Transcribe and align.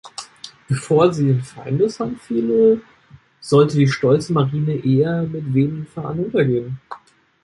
Bevor 0.67 1.13
sie 1.13 1.29
in 1.29 1.43
Feindeshand 1.43 2.19
fiele, 2.19 2.81
sollte 3.39 3.77
die 3.77 3.87
stolze 3.87 4.33
Marine 4.33 4.83
eher 4.83 5.21
mit 5.27 5.53
wehenden 5.53 5.85
Fahnen 5.85 6.25
untergehen. 6.25 6.79